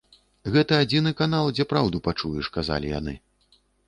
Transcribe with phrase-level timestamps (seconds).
[0.53, 3.15] Гэта адзіны канал, дзе праўду пачуеш, казалі яны.